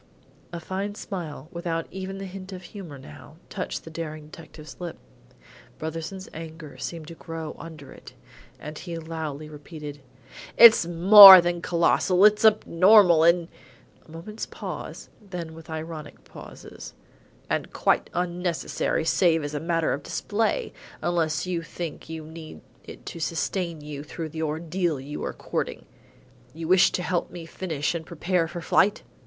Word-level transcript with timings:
A 0.51 0.59
fine 0.59 0.95
smile, 0.95 1.47
without 1.51 1.85
even 1.91 2.17
the 2.17 2.25
hint 2.25 2.51
of 2.51 2.63
humour 2.63 2.97
now, 2.97 3.35
touched 3.51 3.83
the 3.83 3.91
daring 3.91 4.29
detective's 4.29 4.75
lip. 4.81 4.97
Brotherson's 5.77 6.27
anger 6.33 6.75
seemed 6.79 7.07
to 7.09 7.13
grow 7.13 7.55
under 7.59 7.91
it, 7.93 8.13
and 8.59 8.79
he 8.79 8.97
loudly 8.97 9.47
repeated: 9.47 10.01
"It's 10.57 10.87
more 10.87 11.39
than 11.39 11.61
colossal; 11.61 12.25
it's 12.25 12.43
abnormal 12.43 13.23
and" 13.23 13.47
A 14.07 14.09
moment's 14.09 14.47
pause, 14.47 15.07
then 15.21 15.53
with 15.53 15.69
ironic 15.69 16.23
pauses 16.23 16.95
"and 17.47 17.71
quite 17.71 18.09
unnecessary 18.15 19.05
save 19.05 19.43
as 19.43 19.53
a 19.53 19.59
matter 19.59 19.93
of 19.93 20.01
display, 20.01 20.73
unless 21.03 21.45
you 21.45 21.61
think 21.61 22.09
you 22.09 22.25
need 22.25 22.61
it 22.85 23.05
to 23.05 23.19
sustain 23.19 23.81
you 23.81 24.01
through 24.01 24.29
the 24.29 24.41
ordeal 24.41 24.99
you 24.99 25.23
are 25.23 25.31
courting. 25.31 25.85
You 26.55 26.67
wish 26.67 26.91
to 26.93 27.03
help 27.03 27.29
me 27.29 27.45
finish 27.45 27.93
and 27.93 28.03
prepare 28.03 28.47
for 28.47 28.61
flight?" 28.61 29.03